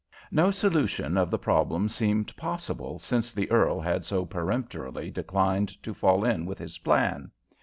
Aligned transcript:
No 0.31 0.49
solution 0.49 1.15
of 1.15 1.29
the 1.29 1.37
problem 1.37 1.87
seemed 1.87 2.35
possible 2.35 2.97
since 2.97 3.31
the 3.31 3.51
earl 3.51 3.79
had 3.79 4.03
so 4.03 4.25
peremptorily 4.25 5.11
declined 5.11 5.69
to 5.83 5.93
fall 5.93 6.25
in 6.25 6.47
with 6.47 6.57
his 6.57 6.79
plan. 6.79 7.29